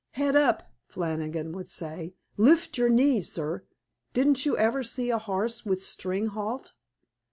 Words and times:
"Head 0.13 0.35
up," 0.35 0.63
Flannigan 0.87 1.51
would 1.51 1.69
say. 1.69 2.15
"Lift 2.35 2.75
your 2.75 2.89
knees, 2.89 3.31
sir. 3.31 3.65
Didn't 4.13 4.47
you 4.47 4.57
ever 4.57 4.81
see 4.81 5.11
a 5.11 5.19
horse 5.19 5.63
with 5.63 5.83
string 5.83 6.25
halt?" 6.29 6.73